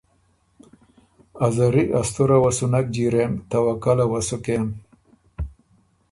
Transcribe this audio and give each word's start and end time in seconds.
ا 1.45 1.47
زری 1.55 1.83
ا 1.99 2.01
ستُره 2.07 2.37
وه 2.41 2.51
سو 2.57 2.65
نک 2.73 2.85
جیرېم 2.93 3.31
توکله 3.49 4.05
وه 4.11 4.19
سو 4.27 4.37
کېم۔ 4.43 4.65